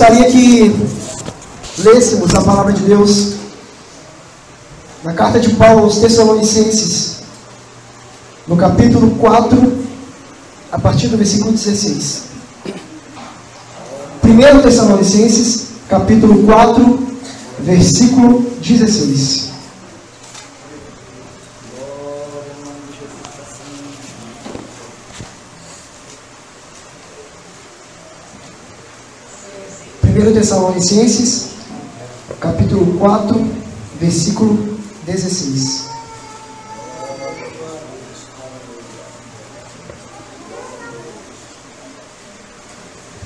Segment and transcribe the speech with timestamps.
[0.00, 0.74] gostaria que
[1.76, 3.34] lêssemos a palavra de Deus
[5.04, 7.18] na carta de Paulo aos Tessalonicenses,
[8.48, 9.78] no capítulo 4,
[10.72, 12.22] a partir do versículo 16.
[14.24, 17.06] 1 Tessalonicenses, capítulo 4,
[17.58, 19.49] versículo 16.
[30.30, 31.46] Primeiro Tessalonicenses,
[32.38, 33.44] capítulo 4,
[34.00, 35.86] versículo 16.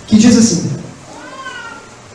[0.07, 0.71] Que diz assim: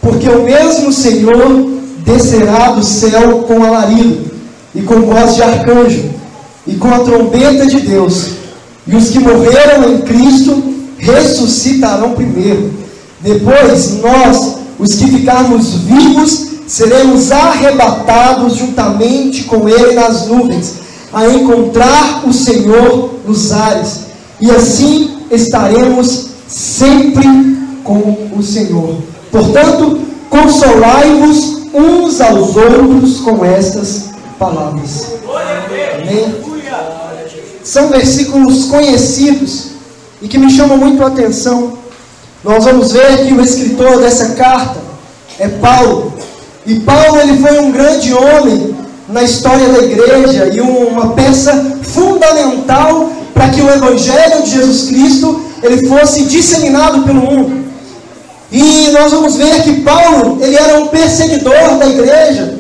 [0.02, 4.32] Porque o mesmo Senhor descerá do céu com alarido,
[4.74, 6.10] e com voz de arcanjo,
[6.66, 8.32] e com a trombeta de Deus,
[8.88, 10.64] e os que morreram em Cristo
[10.98, 12.74] ressuscitarão primeiro.
[13.22, 20.76] Depois, nós, os que ficarmos vivos, seremos arrebatados juntamente com Ele nas nuvens,
[21.12, 24.06] a encontrar o Senhor nos ares,
[24.40, 27.28] e assim estaremos sempre
[27.84, 28.96] com o Senhor.
[29.32, 30.00] Portanto,
[30.30, 35.08] consolai-vos uns aos outros com estas palavras.
[36.02, 36.36] Amém?
[37.64, 39.66] São versículos conhecidos
[40.22, 41.74] e que me chamam muito a atenção.
[42.44, 44.80] Nós vamos ver que o escritor dessa carta
[45.38, 46.14] é Paulo.
[46.66, 48.76] E Paulo ele foi um grande homem
[49.08, 55.42] na história da igreja e uma peça fundamental para que o evangelho de Jesus Cristo
[55.64, 57.66] ele fosse disseminado pelo mundo.
[58.52, 62.58] E nós vamos ver que Paulo, ele era um perseguidor da igreja.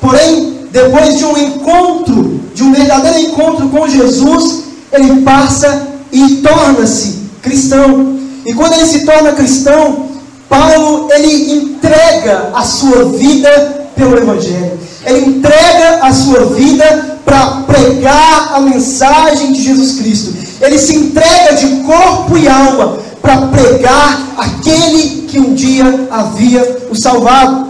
[0.00, 7.18] Porém, depois de um encontro, de um verdadeiro encontro com Jesus, ele passa e torna-se
[7.42, 8.15] cristão.
[8.46, 10.08] E quando ele se torna cristão,
[10.48, 14.78] Paulo, ele entrega a sua vida pelo evangelho.
[15.04, 20.32] Ele entrega a sua vida para pregar a mensagem de Jesus Cristo.
[20.60, 26.94] Ele se entrega de corpo e alma para pregar aquele que um dia havia o
[26.94, 27.66] salvado.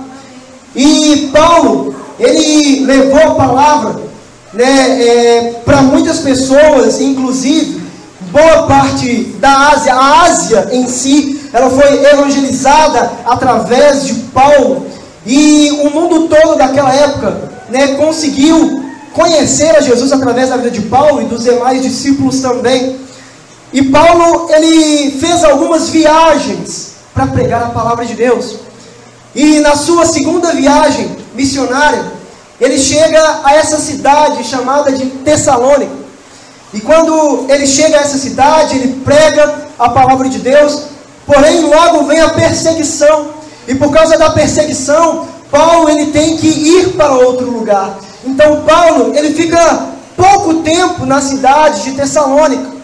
[0.75, 3.97] E Paulo, ele levou a palavra
[4.53, 7.86] né, é, para muitas pessoas, inclusive
[8.37, 14.87] boa parte da Ásia, a Ásia em si, ela foi evangelizada através de Paulo.
[15.25, 20.83] E o mundo todo daquela época né, conseguiu conhecer a Jesus através da vida de
[20.83, 23.01] Paulo e dos demais discípulos também.
[23.73, 28.57] E Paulo, ele fez algumas viagens para pregar a palavra de Deus.
[29.35, 32.05] E na sua segunda viagem missionária,
[32.61, 36.06] ele chega a essa cidade chamada de Tessalônica.
[36.73, 40.83] E quando ele chega a essa cidade, ele prega a palavra de Deus,
[41.25, 43.29] porém logo vem a perseguição.
[43.69, 47.99] E por causa da perseguição, Paulo ele tem que ir para outro lugar.
[48.25, 52.77] Então Paulo, ele fica pouco tempo na cidade de Tessalônica.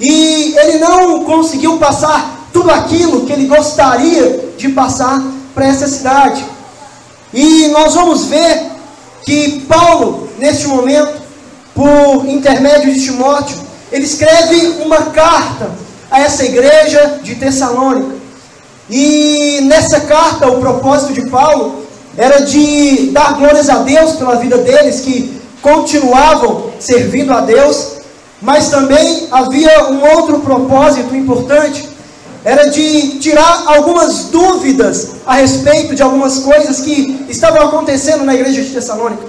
[0.00, 5.22] E ele não conseguiu passar tudo aquilo que ele gostaria de passar
[5.54, 6.44] para essa cidade.
[7.32, 8.70] E nós vamos ver
[9.24, 11.23] que Paulo, neste momento,
[11.74, 13.56] por intermédio de Timóteo,
[13.90, 15.70] ele escreve uma carta
[16.10, 18.14] a essa igreja de Tessalônica.
[18.88, 21.84] E nessa carta, o propósito de Paulo
[22.16, 27.94] era de dar glórias a Deus pela vida deles, que continuavam servindo a Deus,
[28.40, 31.88] mas também havia um outro propósito importante,
[32.44, 38.62] era de tirar algumas dúvidas a respeito de algumas coisas que estavam acontecendo na igreja
[38.62, 39.24] de Tessalônica.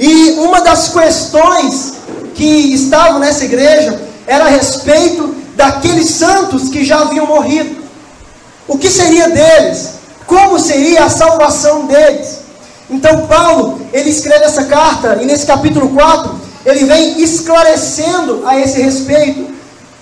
[0.00, 1.92] E uma das questões
[2.34, 7.84] que estavam nessa igreja era a respeito daqueles santos que já haviam morrido.
[8.66, 9.90] O que seria deles?
[10.26, 12.38] Como seria a salvação deles?
[12.88, 18.80] Então Paulo, ele escreve essa carta e nesse capítulo 4, ele vem esclarecendo a esse
[18.80, 19.52] respeito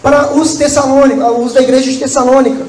[0.01, 2.69] para os Tessalônicos, os da igreja de Tessalônica.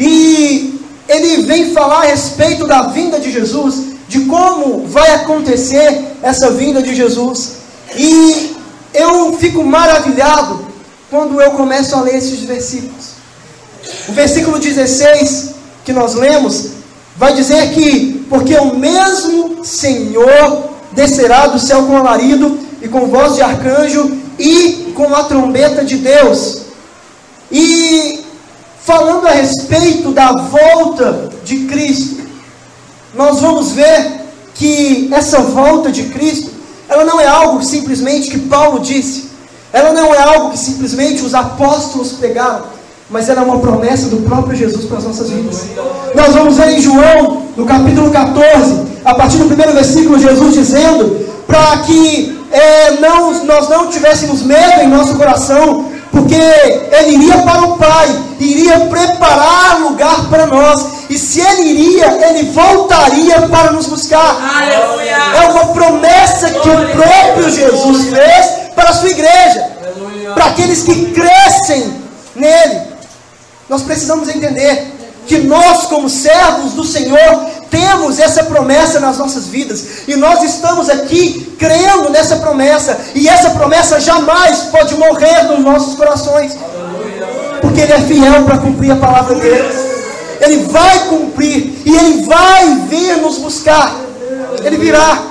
[0.00, 6.52] E ele vem falar a respeito da vinda de Jesus, de como vai acontecer essa
[6.52, 7.54] vinda de Jesus.
[7.96, 8.54] E
[8.94, 10.64] eu fico maravilhado
[11.10, 13.14] quando eu começo a ler esses versículos.
[14.08, 16.74] O versículo 16 que nós lemos
[17.16, 23.34] vai dizer que porque o mesmo Senhor descerá do céu com alarido e com voz
[23.34, 26.62] de arcanjo e com a trombeta de Deus.
[27.50, 28.24] E
[28.80, 32.13] falando a respeito da volta de Cristo,
[33.16, 34.22] nós vamos ver
[34.54, 36.50] que essa volta de Cristo,
[36.88, 39.30] ela não é algo simplesmente que Paulo disse,
[39.72, 42.64] ela não é algo que simplesmente os apóstolos pregaram,
[43.10, 45.64] mas ela é uma promessa do próprio Jesus para as nossas vidas.
[46.14, 51.24] Nós vamos ver em João, no capítulo 14, a partir do primeiro versículo, Jesus dizendo
[51.46, 57.64] para que é, não, nós não tivéssemos medo em nosso coração, porque ele iria para
[57.64, 58.08] o Pai,
[58.38, 64.38] iria preparar lugar para nós, e se ele iria, ele voltaria para nos buscar.
[64.56, 65.16] Aleluia.
[65.16, 68.46] É uma promessa que o próprio Jesus fez
[68.76, 69.72] para a sua igreja,
[70.34, 71.94] para aqueles que crescem
[72.36, 72.80] nele.
[73.68, 74.92] Nós precisamos entender
[75.26, 80.88] que nós, como servos do Senhor, temos essa promessa nas nossas vidas, e nós estamos
[80.88, 86.56] aqui crendo nessa promessa, e essa promessa jamais pode morrer nos nossos corações,
[87.60, 89.84] porque Ele é fiel para cumprir a palavra dele.
[90.40, 93.96] Ele vai cumprir e Ele vai vir nos buscar.
[94.62, 95.22] Ele virá.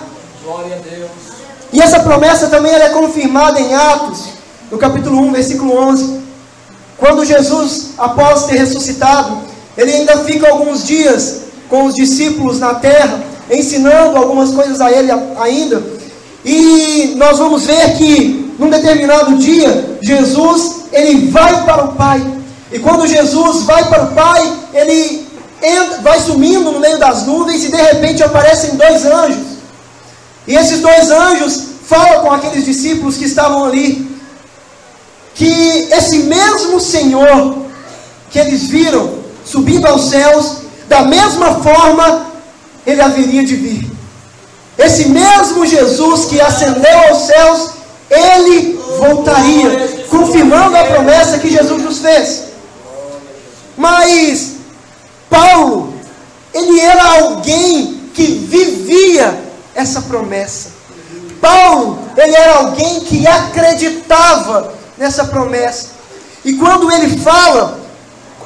[1.72, 4.26] E essa promessa também é confirmada em Atos,
[4.70, 6.22] no capítulo 1, versículo 11.
[6.98, 9.38] Quando Jesus, após ter ressuscitado,
[9.78, 11.43] ele ainda fica alguns dias
[11.74, 15.10] com os discípulos na terra, ensinando algumas coisas a ele
[15.40, 15.82] ainda.
[16.46, 22.24] E nós vamos ver que num determinado dia, Jesus, ele vai para o Pai.
[22.72, 25.28] E quando Jesus vai para o Pai, ele
[25.64, 29.44] entra, vai sumindo no meio das nuvens e de repente aparecem dois anjos.
[30.46, 34.16] E esses dois anjos falam com aqueles discípulos que estavam ali
[35.34, 37.64] que esse mesmo Senhor
[38.30, 42.28] que eles viram subindo aos céus, da mesma forma
[42.86, 43.92] ele haveria de vir.
[44.78, 47.70] Esse mesmo Jesus que ascendeu aos céus,
[48.10, 52.46] ele voltaria, confirmando a promessa que Jesus nos fez.
[53.78, 54.54] Mas
[55.30, 55.94] Paulo,
[56.54, 59.42] ele era alguém que vivia
[59.74, 60.70] essa promessa.
[61.42, 65.88] Paulo, ele era alguém que acreditava nessa promessa.
[66.46, 67.83] E quando ele fala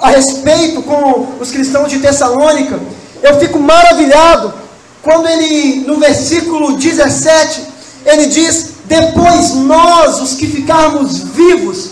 [0.02, 2.80] a respeito com os cristãos de Tessalônica,
[3.24, 4.54] eu fico maravilhado
[5.02, 7.62] quando ele, no versículo 17,
[8.06, 11.92] ele diz: Depois nós, os que ficarmos vivos,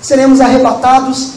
[0.00, 1.32] seremos arrebatados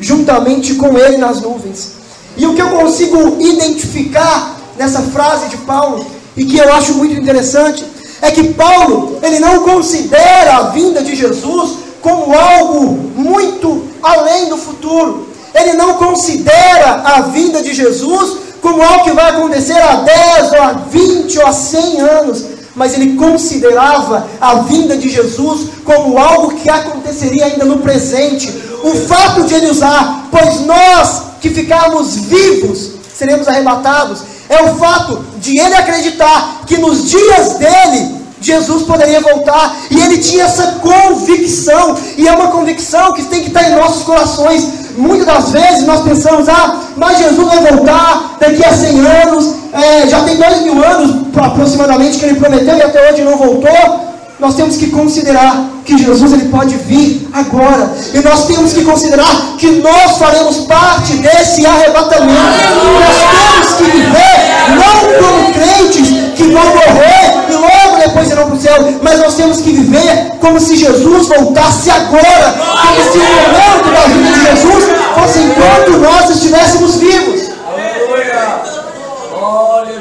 [0.00, 1.92] juntamente com ele nas nuvens.
[2.36, 6.04] E o que eu consigo identificar nessa frase de Paulo,
[6.36, 7.84] e que eu acho muito interessante,
[8.20, 14.56] é que Paulo, ele não considera a vinda de Jesus como algo muito além do
[14.56, 15.28] futuro.
[15.54, 20.62] Ele não considera a vinda de Jesus como algo que vai acontecer há 10 ou
[20.62, 26.54] há 20 ou há 100 anos, mas ele considerava a vinda de Jesus como algo
[26.54, 28.48] que aconteceria ainda no presente.
[28.82, 35.24] O fato de ele usar, pois nós que ficarmos vivos seremos arrebatados, é o fato
[35.38, 38.13] de ele acreditar que nos dias dele
[38.44, 43.48] Jesus poderia voltar, e ele tinha essa convicção, e é uma convicção que tem que
[43.48, 44.84] estar em nossos corações.
[44.96, 50.06] Muitas das vezes nós pensamos, ah, mas Jesus vai voltar daqui a 100 anos, é,
[50.06, 54.03] já tem dois mil anos aproximadamente que ele prometeu e até hoje não voltou.
[54.38, 57.92] Nós temos que considerar que Jesus ele pode vir agora.
[58.12, 62.32] E nós temos que considerar que nós faremos parte desse arrebatamento.
[62.32, 63.16] Nós
[63.52, 68.60] temos que viver não como crentes que vão morrer e logo depois irão para o
[68.60, 73.92] céu, mas nós temos que viver como se Jesus voltasse agora, como se o momento
[73.92, 77.54] da vida de Jesus fosse enquanto nós estivéssemos vivos.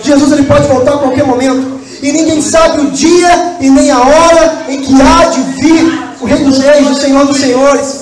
[0.01, 1.72] Jesus ele pode voltar a qualquer momento
[2.03, 6.25] e ninguém sabe o dia e nem a hora em que há de vir o
[6.25, 8.01] Rei dos Reis, o Senhor dos Senhores.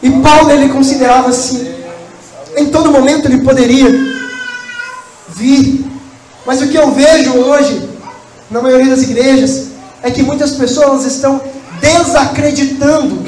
[0.00, 1.74] E Paulo ele considerava assim,
[2.56, 3.90] em todo momento ele poderia
[5.34, 5.84] vir.
[6.46, 7.90] Mas o que eu vejo hoje,
[8.48, 11.40] na maioria das igrejas, é que muitas pessoas estão
[11.80, 13.20] desacreditando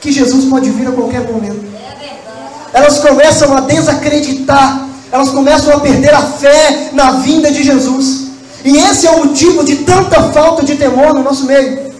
[0.00, 1.66] que Jesus pode vir a qualquer momento.
[2.72, 8.25] Elas começam a desacreditar, elas começam a perder a fé na vinda de Jesus.
[8.66, 11.94] E esse é o motivo de tanta falta de temor no nosso meio.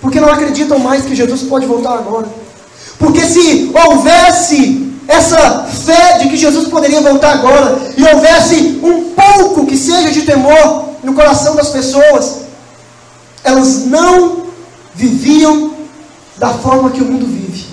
[0.00, 2.26] Porque não acreditam mais que Jesus pode voltar agora.
[2.98, 9.66] Porque se houvesse essa fé de que Jesus poderia voltar agora, e houvesse um pouco
[9.66, 12.36] que seja de temor no coração das pessoas,
[13.44, 14.46] elas não
[14.94, 15.72] viviam
[16.38, 17.66] da forma que o mundo vive.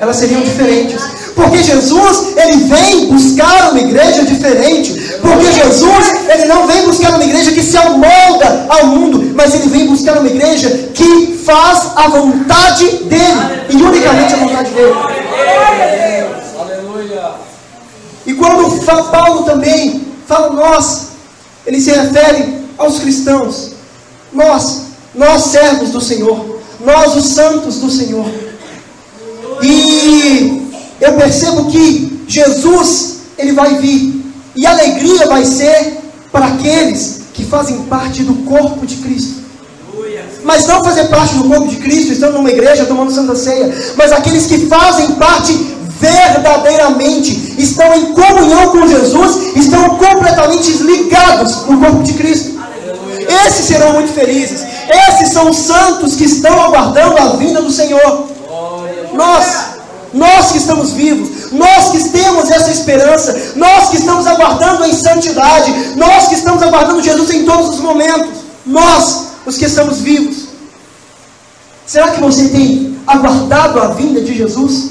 [0.00, 1.00] Elas seriam diferentes.
[1.34, 5.05] Porque Jesus, ele vem buscar uma igreja diferente.
[5.26, 9.68] Porque Jesus, ele não vem buscar uma igreja que se amolda ao mundo, mas ele
[9.68, 14.94] vem buscar uma igreja que faz a vontade dele, e unicamente a vontade dele.
[18.24, 18.56] E quando
[19.10, 21.08] Paulo também fala nós,
[21.66, 23.72] ele se refere aos cristãos.
[24.32, 24.82] Nós,
[25.14, 28.26] nós servos do Senhor, nós os santos do Senhor.
[31.00, 34.25] eu percebo que Jesus, ele vai vir.
[34.56, 35.98] E alegria vai ser
[36.32, 39.44] para aqueles que fazem parte do corpo de Cristo.
[40.42, 44.12] Mas não fazer parte do corpo de Cristo, estando numa igreja tomando Santa Ceia, mas
[44.12, 45.52] aqueles que fazem parte
[45.98, 52.56] verdadeiramente, estão em comunhão com Jesus, estão completamente ligados no corpo de Cristo.
[53.46, 54.64] Esses serão muito felizes.
[55.08, 58.28] Esses são os santos que estão aguardando a vinda do Senhor.
[59.14, 59.46] Nós,
[60.12, 65.72] nós que estamos vivos, nós que temos essa esperança, nós que estamos aguardando em santidade,
[65.96, 70.46] nós que estamos aguardando Jesus em todos os momentos, nós, os que estamos vivos.
[71.86, 74.90] Será que você tem aguardado a vinda de Jesus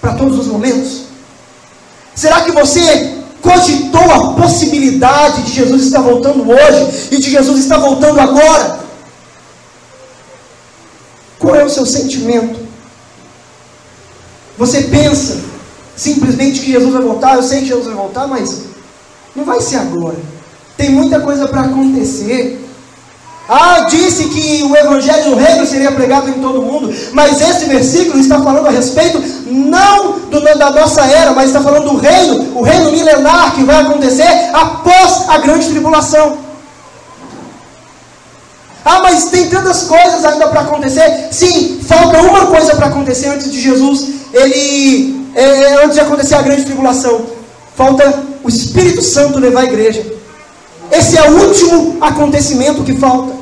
[0.00, 1.02] para todos os momentos?
[2.14, 7.78] Será que você cogitou a possibilidade de Jesus estar voltando hoje e de Jesus estar
[7.78, 8.80] voltando agora?
[11.38, 12.60] Qual é o seu sentimento?
[14.58, 15.51] Você pensa
[16.02, 17.36] simplesmente que Jesus vai voltar?
[17.36, 18.62] Eu sei que Jesus vai voltar, mas
[19.34, 20.16] não vai ser agora.
[20.76, 22.58] Tem muita coisa para acontecer.
[23.48, 28.18] Ah, disse que o evangelho do reino seria pregado em todo mundo, mas esse versículo
[28.18, 32.62] está falando a respeito não do, da nossa era, mas está falando do reino, o
[32.62, 36.38] reino milenar que vai acontecer após a grande tribulação.
[38.84, 41.28] Ah, mas tem tantas coisas ainda para acontecer.
[41.30, 46.34] Sim, falta uma coisa para acontecer antes de Jesus, ele é, é, antes de acontecer
[46.34, 47.26] a grande tribulação.
[47.76, 50.04] Falta o Espírito Santo levar a igreja.
[50.90, 53.32] Esse é o último acontecimento que falta.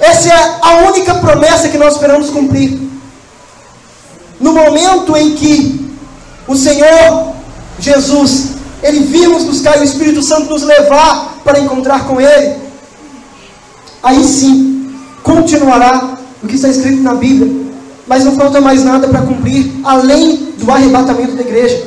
[0.00, 2.78] Essa é a única promessa que nós esperamos cumprir.
[4.38, 5.90] No momento em que
[6.46, 7.32] o Senhor
[7.80, 8.50] Jesus,
[8.82, 12.56] Ele vir nos buscar e o Espírito Santo nos levar para encontrar com Ele,
[14.08, 14.90] aí sim
[15.22, 17.68] continuará o que está escrito na Bíblia.
[18.06, 21.86] Mas não falta mais nada para cumprir além do arrebatamento da igreja.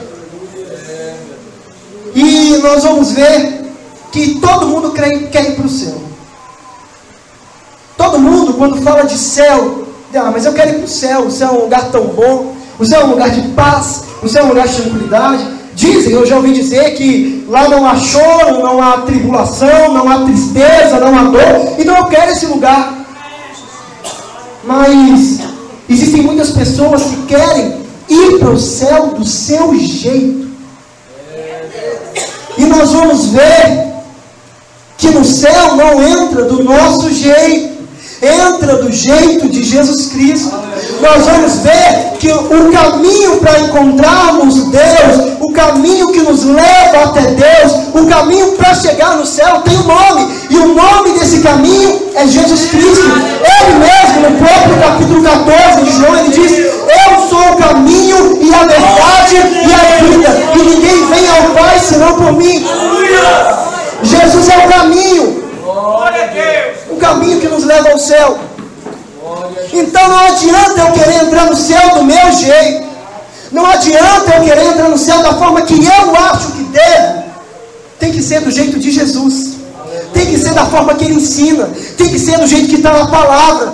[2.13, 3.71] E nós vamos ver
[4.11, 5.99] que todo mundo quer, quer ir para o céu.
[7.97, 11.31] Todo mundo, quando fala de céu, ah, mas eu quero ir para o céu, o
[11.31, 14.43] céu é um lugar tão bom, o céu é um lugar de paz, o céu
[14.43, 15.60] é um lugar de tranquilidade.
[15.73, 20.25] Dizem, eu já ouvi dizer que lá não há choro, não há tribulação, não há
[20.25, 23.05] tristeza, não há dor, então eu quero esse lugar.
[24.63, 25.39] Mas
[25.89, 30.51] existem muitas pessoas que querem ir para o céu do seu jeito.
[32.57, 33.91] E nós vamos ver
[34.97, 37.70] que no céu não entra do nosso jeito,
[38.21, 40.53] entra do jeito de Jesus Cristo.
[41.01, 47.21] Nós vamos ver que o caminho para encontrarmos Deus, o caminho que nos leva até
[47.21, 52.11] Deus, o caminho para chegar no céu tem um nome, e o nome desse caminho
[52.13, 53.05] é Jesus Cristo.
[53.05, 58.53] Ele mesmo, no próprio capítulo 14 de João, ele diz: Eu sou o caminho e
[58.53, 62.67] a verdade e a vida, e ninguém vem ao Pai senão por mim.
[64.03, 65.40] Jesus é o caminho.
[66.89, 68.39] O caminho que nos leva ao céu.
[69.73, 72.89] Então não adianta eu querer entrar no céu do meu jeito.
[73.51, 77.23] Não adianta eu querer entrar no céu da forma que eu acho que devo.
[77.99, 79.55] Tem que ser do jeito de Jesus.
[80.13, 81.69] Tem que ser da forma que ele ensina.
[81.97, 83.73] Tem que ser do jeito que está na palavra.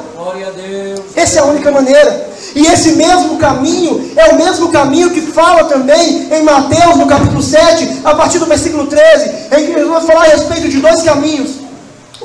[1.15, 2.27] Essa é a única maneira.
[2.55, 7.41] E esse mesmo caminho é o mesmo caminho que fala também em Mateus, no capítulo
[7.41, 11.03] 7, a partir do versículo 13, em que Jesus vai falar a respeito de dois
[11.03, 11.56] caminhos: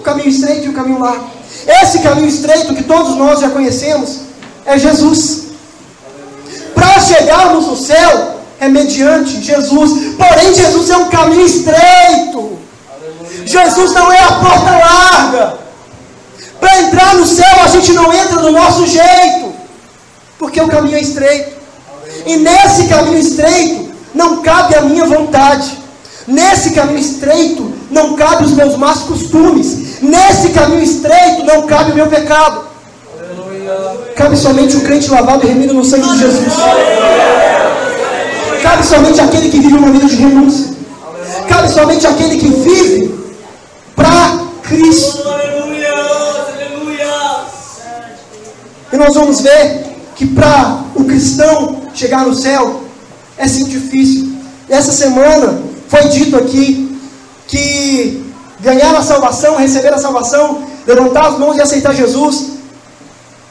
[0.02, 1.30] o caminho estreito e o caminho largo.
[1.80, 4.18] Esse caminho estreito que todos nós já conhecemos
[4.66, 5.44] é Jesus.
[6.75, 10.16] Para chegarmos no céu é mediante Jesus.
[10.16, 12.59] Porém, Jesus é um caminho estreito.
[13.44, 15.59] Jesus não é a porta larga.
[16.59, 19.52] Para entrar no céu, a gente não entra do nosso jeito
[20.38, 21.52] porque o caminho é estreito.
[22.26, 25.78] E nesse caminho estreito não cabe a minha vontade.
[26.26, 30.01] Nesse caminho estreito não cabe os meus más costumes.
[30.01, 32.65] Nesse caminho estreito não cabe o meu pecado.
[34.17, 36.55] Cabe somente o crente lavado e remido no sangue de Jesus.
[38.63, 40.73] Cabe somente aquele que vive uma vida de renúncia.
[41.49, 43.15] Cabe somente aquele que vive
[43.95, 45.23] para Cristo.
[48.93, 52.83] E nós vamos ver que para o cristão chegar no céu
[53.39, 54.33] é sim difícil.
[54.69, 56.82] Essa semana foi dito aqui
[57.52, 62.52] que ganhar a salvação, receber a salvação, levantar as mãos e aceitar Jesus,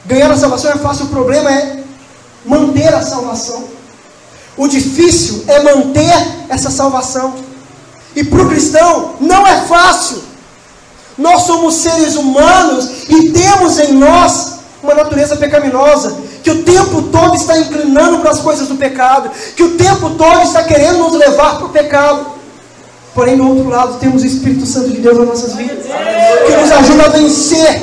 [0.04, 1.84] ganhar a salvação é fácil, o problema é
[2.44, 3.62] manter a salvação.
[4.56, 6.12] O difícil é manter
[6.48, 7.34] essa salvação.
[8.16, 10.20] E para o cristão não é fácil.
[11.16, 17.36] Nós somos seres humanos e temos em nós uma natureza pecaminosa que o tempo todo
[17.36, 21.58] está inclinando para as coisas do pecado, que o tempo todo está querendo nos levar
[21.58, 22.41] para o pecado.
[23.14, 25.84] Porém, do outro lado, temos o Espírito Santo de Deus nas nossas vidas,
[26.46, 27.82] que nos ajuda a vencer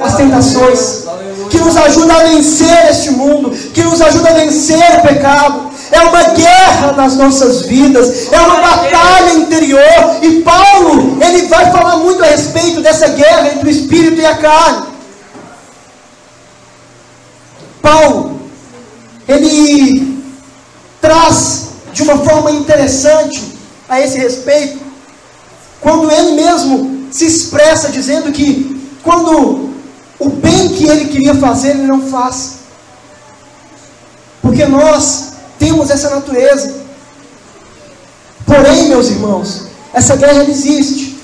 [0.00, 1.04] as tentações,
[1.50, 5.70] que nos ajuda a vencer este mundo, que nos ajuda a vencer o pecado.
[5.90, 10.18] É uma guerra nas nossas vidas, é uma batalha interior.
[10.22, 14.36] E Paulo, ele vai falar muito a respeito dessa guerra entre o espírito e a
[14.36, 14.86] carne.
[17.82, 18.40] Paulo,
[19.28, 20.22] ele
[21.00, 23.45] traz de uma forma interessante
[23.88, 24.78] a esse respeito,
[25.80, 29.70] quando ele mesmo se expressa dizendo que quando
[30.18, 32.56] o bem que ele queria fazer, ele não faz.
[34.42, 36.74] Porque nós temos essa natureza.
[38.44, 41.18] Porém, meus irmãos, essa guerra existe.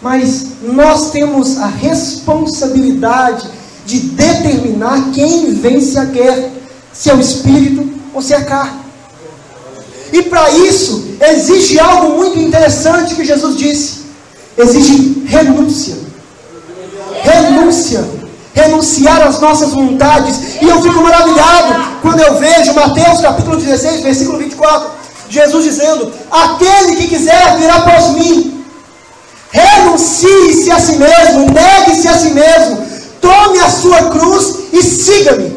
[0.00, 3.48] Mas nós temos a responsabilidade
[3.84, 6.50] de determinar quem vence a guerra,
[6.92, 8.85] se é o espírito ou se é a carne.
[10.12, 14.06] E para isso, existe algo muito interessante que Jesus disse:
[14.56, 15.96] exige renúncia.
[17.22, 18.04] Renúncia.
[18.54, 20.62] Renunciar às nossas vontades.
[20.62, 24.90] E eu fico maravilhado quando eu vejo Mateus capítulo 16, versículo 24,
[25.28, 28.64] Jesus dizendo: Aquele que quiser vir após mim,
[29.50, 32.86] renuncie-se a si mesmo, negue-se a si mesmo,
[33.20, 35.54] tome a sua cruz e siga-me.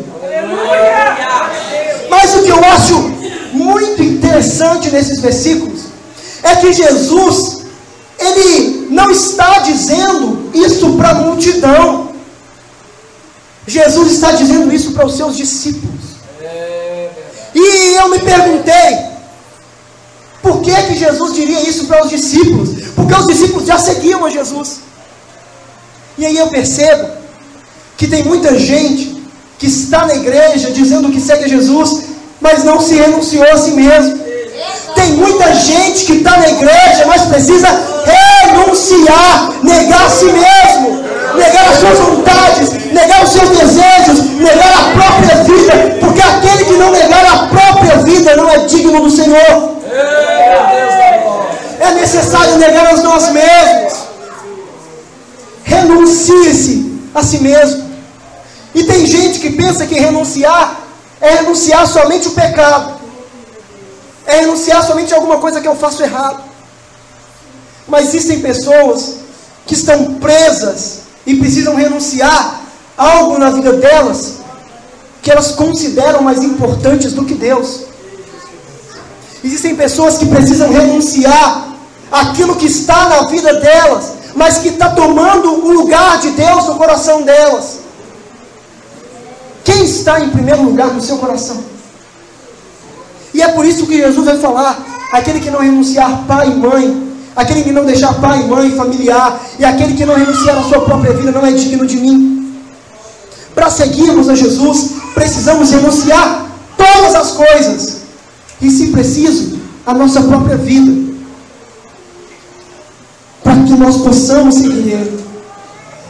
[2.09, 3.19] Mas o que eu acho
[3.53, 5.81] muito interessante nesses versículos
[6.43, 7.63] é que Jesus,
[8.17, 12.09] ele não está dizendo isso para a multidão.
[13.67, 15.99] Jesus está dizendo isso para os seus discípulos.
[17.53, 19.09] E eu me perguntei,
[20.41, 22.69] por que, que Jesus diria isso para os discípulos?
[22.95, 24.79] Porque os discípulos já seguiam a Jesus.
[26.17, 27.09] E aí eu percebo
[27.97, 29.21] que tem muita gente
[29.57, 32.03] que está na igreja dizendo que segue Jesus,
[32.39, 34.28] mas não se renunciou a si mesmo.
[34.95, 37.67] Tem muita gente que está na igreja, mas precisa
[38.05, 41.03] renunciar, negar a si mesmo,
[41.35, 46.73] negar as suas vontades, negar os seus desejos, negar a própria vida, porque aquele que
[46.73, 49.77] não negar a própria vida não é digno do Senhor.
[51.79, 53.93] É necessário negar a nós mesmos.
[55.63, 57.89] Renuncie-se a si mesmo.
[58.75, 60.79] E tem gente que pensa que renunciar
[61.21, 62.98] é renunciar somente o pecado,
[64.29, 66.43] é renunciar somente a alguma coisa que eu faço errado.
[67.87, 69.15] Mas existem pessoas
[69.65, 72.61] que estão presas e precisam renunciar
[72.97, 74.39] algo na vida delas
[75.21, 77.81] que elas consideram mais importantes do que Deus.
[79.43, 81.69] Existem pessoas que precisam renunciar
[82.11, 86.75] aquilo que está na vida delas, mas que está tomando o lugar de Deus no
[86.75, 87.79] coração delas.
[89.63, 91.63] Quem está em primeiro lugar no seu coração?
[93.33, 94.79] E é por isso que Jesus vai falar:
[95.11, 99.39] aquele que não renunciar pai e mãe, aquele que não deixar pai e mãe, familiar,
[99.57, 102.55] e aquele que não renunciar à sua própria vida não é digno de mim.
[103.53, 106.45] Para seguirmos a Jesus, precisamos renunciar
[106.77, 107.97] todas as coisas,
[108.61, 111.09] e se preciso, a nossa própria vida,
[113.43, 115.25] para que nós possamos seguir Ele,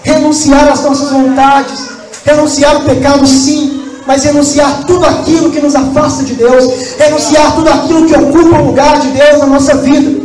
[0.04, 3.79] renunciar às nossas vontades, Renunciar o pecado, sim,
[4.10, 8.66] mas renunciar tudo aquilo que nos afasta de Deus, renunciar tudo aquilo que ocupa o
[8.66, 10.20] lugar de Deus na nossa vida.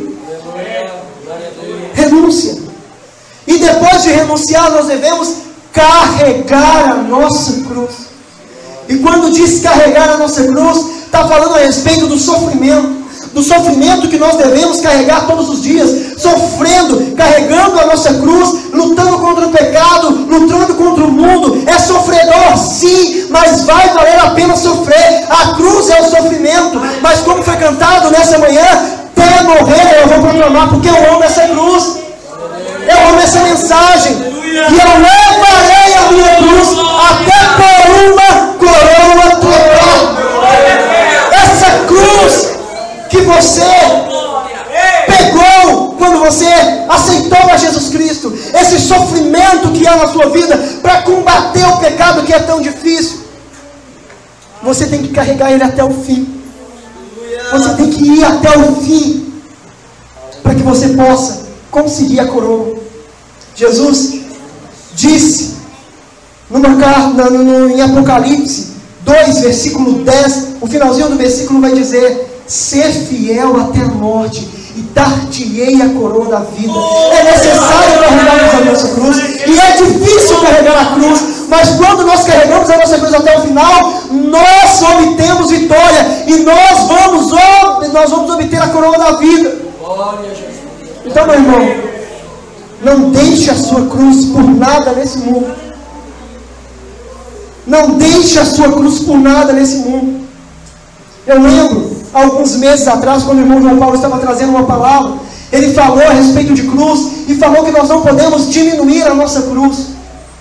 [1.92, 2.56] Renúncia.
[3.46, 5.34] E depois de renunciar, nós devemos
[5.70, 7.90] carregar a nossa cruz.
[8.88, 13.03] E quando diz carregar a nossa cruz, está falando a respeito do sofrimento
[13.34, 19.18] do sofrimento que nós devemos carregar todos os dias, sofrendo, carregando a nossa cruz, lutando
[19.18, 21.62] contra o pecado, lutando contra o mundo.
[21.66, 25.24] É sofredor, sim, mas vai valer a pena sofrer.
[25.28, 28.64] A cruz é o sofrimento, mas como foi cantado nessa manhã,
[29.16, 31.98] até morrer eu vou proclamar, porque eu amo essa cruz,
[32.88, 36.68] eu amo essa mensagem, e eu levarei a minha cruz
[37.10, 40.14] até por uma coroa total.
[41.32, 42.54] Essa cruz
[43.08, 43.62] que você
[45.06, 46.48] pegou quando você
[46.88, 52.24] aceitou a Jesus Cristo, esse sofrimento que há na sua vida para combater o pecado
[52.24, 53.24] que é tão difícil.
[54.62, 56.40] Você tem que carregar ele até o fim.
[57.50, 59.32] Você tem que ir até o fim
[60.42, 62.78] para que você possa conseguir a coroa.
[63.54, 64.20] Jesus
[64.94, 65.54] disse
[66.50, 72.90] numa, no, no, em Apocalipse 2, versículo 10, o finalzinho do versículo vai dizer: ser
[72.90, 76.72] fiel até a morte e dar-te-ei a coroa da vida.
[77.12, 82.24] É necessário carregarmos a nossa cruz, e é difícil carregar a cruz, Mas quando nós
[82.24, 87.30] carregamos a nossa cruz até o final, nós obtemos vitória e nós vamos,
[87.92, 89.56] nós vamos obter a coroa da vida.
[91.04, 91.60] Então, meu irmão,
[92.82, 95.54] não deixe a sua cruz por nada nesse mundo.
[97.66, 100.26] Não deixe a sua cruz por nada nesse mundo.
[101.26, 105.18] Eu lembro, alguns meses atrás, quando o irmão João Paulo estava trazendo uma palavra,
[105.52, 109.42] ele falou a respeito de cruz e falou que nós não podemos diminuir a nossa
[109.42, 109.88] cruz.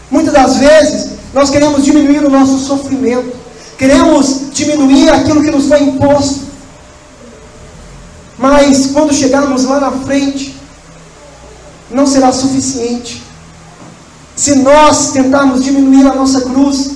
[0.09, 3.35] Muitas das vezes, nós queremos diminuir o nosso sofrimento,
[3.77, 6.41] queremos diminuir aquilo que nos foi imposto.
[8.37, 10.55] Mas quando chegarmos lá na frente,
[11.89, 13.23] não será suficiente.
[14.35, 16.91] Se nós tentarmos diminuir a nossa cruz,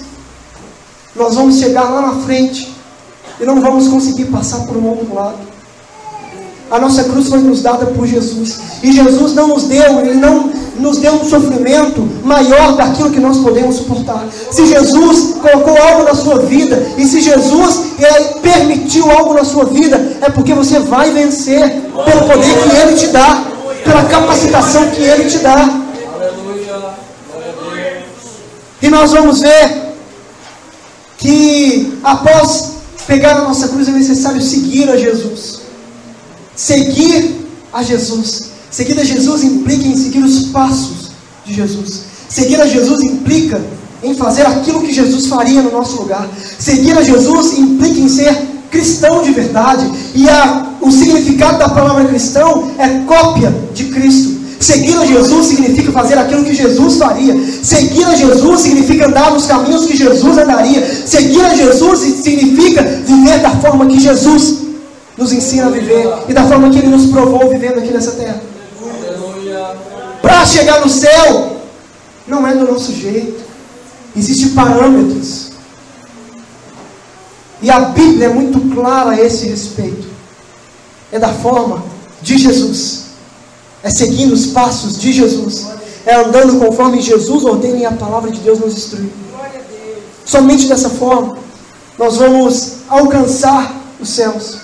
[1.16, 2.77] nós vamos chegar lá na frente
[3.40, 5.38] e não vamos conseguir passar por um outro lado.
[6.70, 8.60] A nossa cruz foi nos dada por Jesus.
[8.84, 13.38] E Jesus não nos deu, Ele não nos deu um sofrimento maior daquilo que nós
[13.38, 14.26] podemos suportar.
[14.52, 17.94] Se Jesus colocou algo na sua vida, e se Jesus
[18.42, 23.08] permitiu algo na sua vida, é porque você vai vencer pelo poder que Ele te
[23.08, 23.44] dá,
[23.84, 25.84] pela capacitação que Ele te dá.
[28.82, 29.96] E nós vamos ver
[31.18, 32.77] que após
[33.08, 35.62] pegar a nossa cruz é necessário seguir a Jesus.
[36.56, 37.36] Seguir
[37.74, 38.50] a Jesus.
[38.70, 41.12] Seguir a Jesus implica em seguir os passos
[41.46, 42.02] de Jesus.
[42.28, 43.62] Seguir a Jesus implica
[44.04, 46.30] em fazer aquilo que Jesus faria no nosso lugar.
[46.60, 48.36] Seguir a Jesus implica em ser
[48.70, 49.90] cristão de verdade.
[50.14, 54.38] E a, o significado da palavra cristão é cópia de Cristo.
[54.60, 57.36] Seguir a Jesus significa fazer aquilo que Jesus faria.
[57.64, 60.84] Seguir a Jesus significa andar nos caminhos que Jesus andaria.
[61.06, 64.60] Seguir a Jesus significa viver da forma que Jesus
[65.16, 68.42] nos ensina a viver e da forma que Ele nos provou vivendo aqui nessa terra.
[70.22, 71.58] Para chegar no céu,
[72.28, 73.46] não é do nosso jeito.
[74.16, 75.52] Existem parâmetros.
[77.62, 80.08] E a Bíblia é muito clara a esse respeito.
[81.12, 81.84] É da forma
[82.22, 83.07] de Jesus
[83.84, 85.68] é seguindo os passos de Jesus,
[86.06, 89.12] é andando conforme Jesus ordena e a palavra de Deus nos instrui.
[90.26, 91.38] Somente dessa forma
[91.98, 94.58] nós vamos alcançar os céus.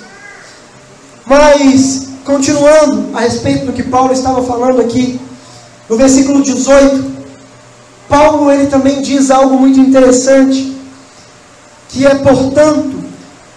[1.26, 5.20] Mas, continuando a respeito do que Paulo estava falando aqui,
[5.90, 7.12] no versículo 18,
[8.08, 10.78] Paulo ele também diz algo muito interessante,
[11.90, 13.04] que é, portanto,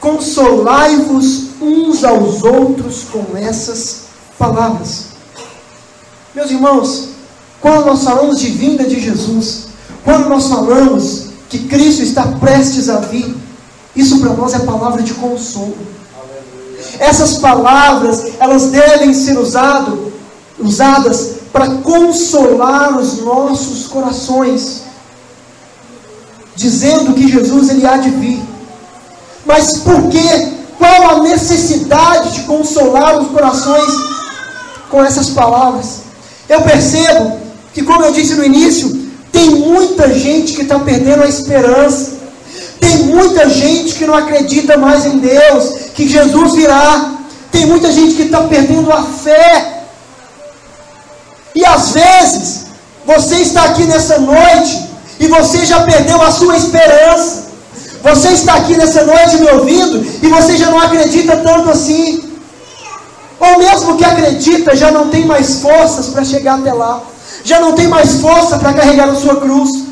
[0.00, 4.04] consolai-vos uns aos outros com essas
[4.38, 5.15] palavras.
[6.36, 7.08] Meus irmãos,
[7.62, 9.68] quando nós falamos de vinda de Jesus,
[10.04, 13.34] quando nós falamos que Cristo está prestes a vir,
[13.96, 15.74] isso para nós é palavra de consolo.
[16.98, 20.12] Essas palavras, elas devem ser usado,
[20.58, 24.82] usadas para consolar os nossos corações,
[26.54, 28.42] dizendo que Jesus ele há de vir.
[29.46, 30.54] Mas por que?
[30.76, 33.90] Qual a necessidade de consolar os corações
[34.90, 36.04] com essas palavras?
[36.48, 37.38] Eu percebo
[37.74, 42.16] que, como eu disse no início, tem muita gente que está perdendo a esperança.
[42.80, 47.14] Tem muita gente que não acredita mais em Deus, que Jesus virá.
[47.50, 49.82] Tem muita gente que está perdendo a fé.
[51.54, 52.66] E às vezes,
[53.04, 54.86] você está aqui nessa noite
[55.18, 57.46] e você já perdeu a sua esperança.
[58.02, 62.22] Você está aqui nessa noite me ouvindo e você já não acredita tanto assim.
[63.38, 67.02] Ou mesmo que acredita, já não tem mais forças para chegar até lá.
[67.44, 69.84] Já não tem mais força para carregar a sua cruz.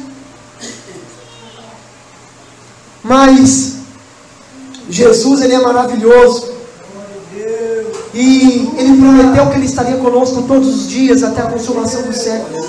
[3.02, 3.74] Mas
[4.88, 6.52] Jesus ele é maravilhoso.
[8.14, 12.64] E ele prometeu que ele estaria conosco todos os dias até a consumação do século.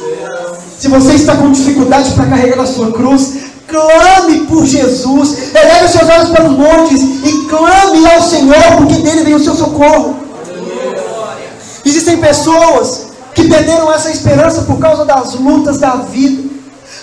[0.78, 3.34] Se você está com dificuldade para carregar a sua cruz,
[3.68, 5.54] clame por Jesus.
[5.54, 9.56] Eleve seus olhos para os montes e clame ao Senhor, porque dele vem o seu
[9.56, 10.25] socorro.
[11.86, 16.56] Existem pessoas que perderam essa esperança por causa das lutas da vida.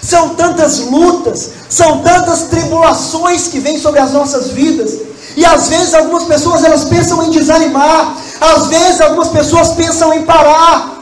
[0.03, 4.99] São tantas lutas, são tantas tribulações que vêm sobre as nossas vidas.
[5.37, 10.23] E às vezes algumas pessoas elas pensam em desanimar, às vezes algumas pessoas pensam em
[10.23, 11.01] parar.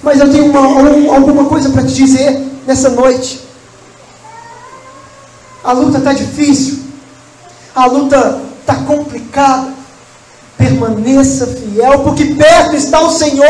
[0.00, 3.42] Mas eu tenho uma, alguma coisa para te dizer nessa noite.
[5.64, 6.78] A luta está difícil,
[7.74, 9.77] a luta está complicada
[10.58, 13.46] permaneça fiel, porque perto está o Senhor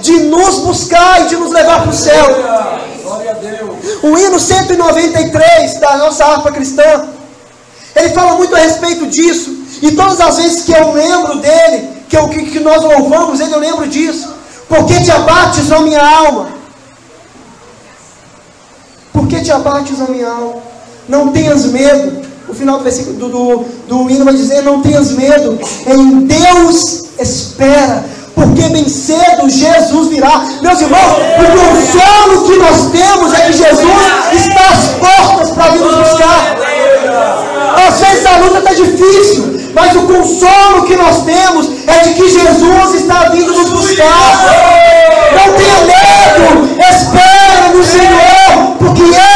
[0.00, 2.26] de nos buscar e de nos levar para o céu.
[4.04, 7.08] O hino 193 da nossa harpa cristã,
[7.96, 12.16] ele fala muito a respeito disso, e todas as vezes que eu lembro dele, que,
[12.16, 14.32] eu, que, que nós louvamos ele, eu lembro disso.
[14.68, 16.50] Porque te abates, ó minha alma?
[19.12, 20.62] Por que te abates a minha alma?
[21.08, 22.31] Não tenhas medo.
[22.52, 25.58] O final do versículo do, do, do hino vai dizer: Não tenhas medo.
[25.86, 28.04] Em Deus espera.
[28.34, 30.44] Porque bem cedo Jesus virá.
[30.60, 33.90] Meus irmãos, o consolo que nós temos é que Jesus
[34.34, 36.56] está às portas para vir nos buscar.
[37.88, 42.28] Às vezes a luta está difícil, mas o consolo que nós temos é de que
[42.28, 44.44] Jesus está vindo nos buscar.
[45.36, 49.31] Não tenha medo, espere no Senhor, porque Ele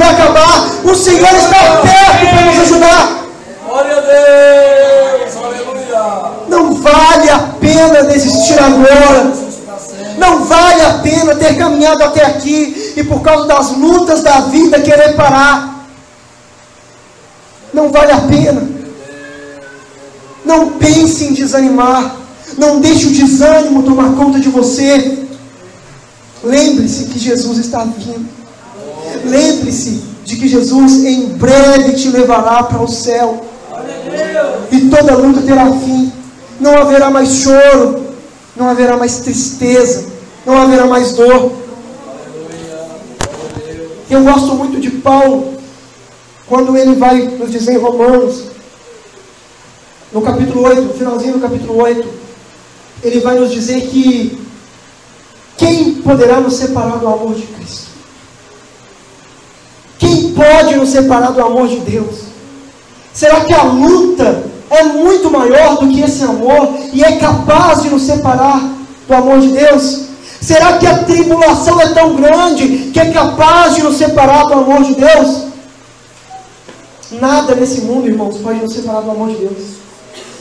[0.00, 0.70] vai acabar.
[0.84, 3.24] O Senhor está perto para nos ajudar.
[3.66, 6.30] Glória a Deus, aleluia.
[6.48, 9.32] Não vale a pena desistir agora.
[10.16, 14.80] Não vale a pena ter caminhado até aqui e por causa das lutas da vida
[14.80, 15.86] querer parar.
[17.72, 18.68] Não vale a pena.
[20.44, 22.16] Não pense em desanimar.
[22.58, 25.26] Não deixe o desânimo tomar conta de você.
[26.42, 28.39] Lembre-se que Jesus está vindo.
[29.30, 33.44] Lembre-se de que Jesus em breve te levará para o céu.
[34.72, 36.12] E toda luta terá fim.
[36.58, 38.06] Não haverá mais choro.
[38.56, 40.06] Não haverá mais tristeza.
[40.44, 41.52] Não haverá mais dor.
[44.10, 45.54] Eu gosto muito de Paulo.
[46.48, 48.46] Quando ele vai nos dizer em Romanos,
[50.12, 52.08] no capítulo 8, no finalzinho do capítulo 8,
[53.04, 54.36] ele vai nos dizer que
[55.56, 57.89] quem poderá nos separar do amor de Cristo?
[60.40, 62.20] Pode nos separar do amor de Deus?
[63.12, 67.90] Será que a luta é muito maior do que esse amor e é capaz de
[67.90, 68.58] nos separar
[69.06, 70.06] do amor de Deus?
[70.40, 74.82] Será que a tribulação é tão grande que é capaz de nos separar do amor
[74.82, 75.44] de Deus?
[77.10, 79.80] Nada nesse mundo, irmãos, pode nos separar do amor de Deus.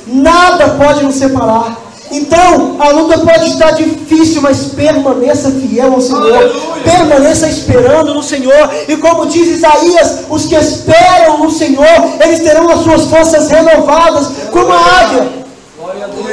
[0.08, 1.76] Nada pode nos separar.
[2.12, 6.36] Então, a luta pode estar difícil, mas permaneça fiel ao Senhor.
[6.36, 6.84] Aleluia.
[6.84, 8.70] Permaneça esperando no Senhor.
[8.88, 11.86] E como diz Isaías, os que esperam no Senhor,
[12.22, 15.40] eles terão as suas forças renovadas, como a águia.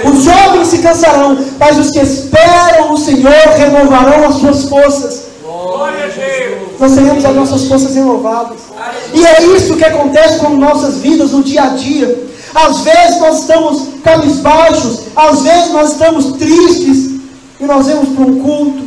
[0.05, 5.27] Os jovens se cansarão, mas os que esperam no Senhor renovarão as suas forças.
[6.79, 8.59] Nós teremos as nossas forças renovadas.
[9.15, 12.27] E é isso que acontece com nossas vidas no dia a dia.
[12.57, 17.21] Às vezes nós estamos cabisbaixos, às vezes nós estamos tristes,
[17.61, 18.87] e nós vamos para um culto.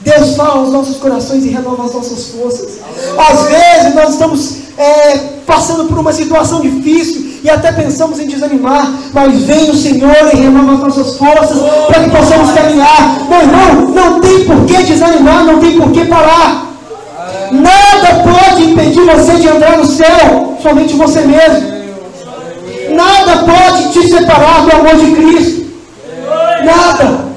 [0.00, 2.78] Deus fala aos nossos corações e renova as nossas forças.
[3.18, 8.90] Às vezes nós estamos é, passando por uma situação difícil e até pensamos em desanimar,
[9.12, 13.26] mas vem o Senhor e renova as nossas forças para que possamos caminhar.
[13.28, 16.68] Meu irmão, não tem por que desanimar, não tem por que parar.
[17.52, 21.79] Nada pode impedir você de entrar no céu, somente você mesmo.
[23.00, 25.66] Nada pode te separar do amor de Cristo.
[26.64, 27.30] Nada.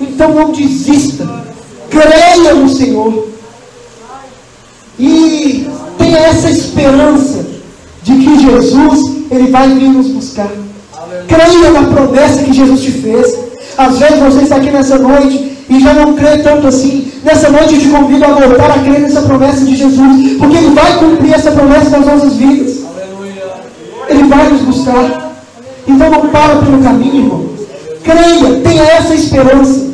[0.00, 1.28] Então não desista.
[1.88, 3.28] Creia no Senhor.
[4.98, 7.46] E tenha essa esperança
[8.02, 10.50] de que Jesus ele vai vir nos buscar.
[11.28, 13.38] Creia na promessa que Jesus te fez.
[13.76, 17.12] Às vezes você está aqui nessa noite e já não crê tanto assim.
[17.22, 20.70] Nessa noite eu te convido a voltar a crer nessa promessa de Jesus, porque Ele
[20.70, 22.77] vai cumprir essa promessa nas nossas vidas.
[24.08, 25.32] Ele vai nos buscar.
[25.86, 27.48] Então não para pelo caminho, irmão.
[28.02, 29.88] Creia, tenha essa esperança.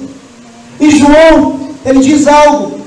[0.80, 2.80] E João, ele diz algo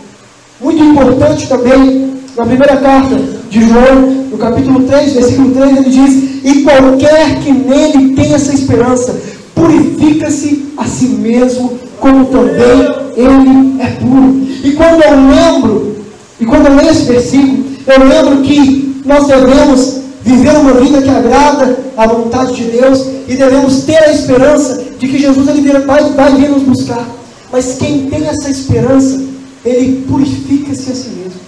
[0.60, 3.16] muito importante também, na primeira carta
[3.50, 8.54] de João, no capítulo 3, versículo 3, ele diz: E qualquer que nele tenha essa
[8.54, 9.20] esperança,
[9.54, 14.48] purifica-se a si mesmo, como também ele é puro.
[14.64, 15.96] E quando eu lembro,
[16.40, 21.10] e quando eu leio esse versículo, eu lembro que nós devemos viver uma vida que
[21.10, 26.04] agrada à vontade de Deus e devemos ter a esperança de que Jesus ele vai,
[26.12, 27.08] vai vir nos buscar.
[27.50, 29.22] Mas quem tem essa esperança,
[29.64, 31.40] ele purifica-se a si mesmo.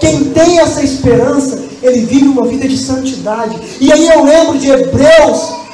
[0.00, 3.56] Quem tem essa esperança, ele vive uma vida de santidade.
[3.80, 5.65] E aí eu lembro de Hebreus,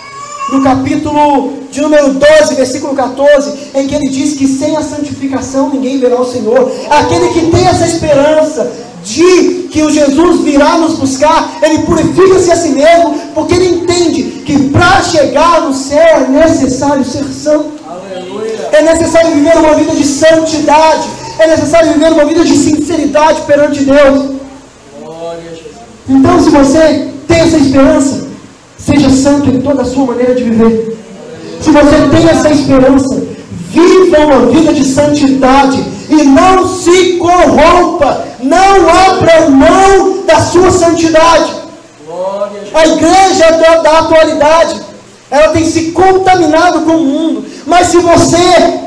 [0.52, 5.70] no capítulo de número 12, versículo 14, em que ele diz que sem a santificação
[5.70, 6.70] ninguém verá o Senhor.
[6.90, 8.70] Aquele que tem essa esperança
[9.02, 14.42] de que o Jesus virá nos buscar, ele purifica-se a si mesmo, porque ele entende
[14.44, 17.72] que para chegar no céu é necessário ser santo.
[17.88, 18.68] Aleluia.
[18.72, 21.08] É necessário viver uma vida de santidade.
[21.38, 24.32] É necessário viver uma vida de sinceridade perante Deus.
[26.06, 28.21] Então, se você tem essa esperança,
[28.84, 30.98] Seja santo em toda a sua maneira de viver.
[31.60, 33.22] Se você tem essa esperança,
[33.70, 41.62] viva uma vida de santidade e não se corrompa, não abra mão da sua santidade.
[42.74, 44.80] A igreja da atualidade,
[45.30, 47.44] ela tem se contaminado com o mundo.
[47.64, 48.36] Mas se você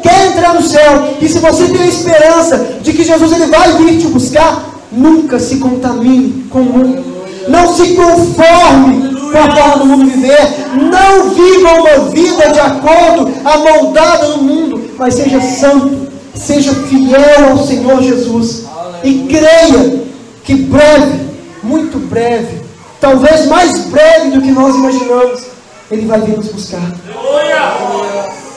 [0.04, 3.72] quer entrar no céu, e se você tem a esperança de que Jesus ele vai
[3.78, 7.16] vir te buscar, nunca se contamine com o mundo.
[7.48, 10.38] Não se conforme forma do mundo viver.
[10.76, 17.58] Não viva uma vida de acordo, amoldada no mundo, mas seja santo, seja fiel ao
[17.58, 18.66] Senhor Jesus.
[19.04, 20.04] E creia
[20.44, 21.20] que breve,
[21.64, 22.62] muito breve,
[23.00, 25.44] talvez mais breve do que nós imaginamos,
[25.92, 26.92] Ele vai vir nos buscar.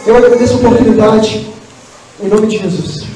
[0.06, 1.46] Eu agradeço a oportunidade,
[2.22, 3.08] em nome de Jesus.